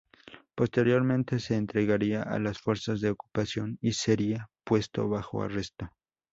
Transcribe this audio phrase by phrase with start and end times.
[0.55, 5.91] Posteriormente, se entregaría a las fuerzas de ocupación y sería puesto bajo arresto.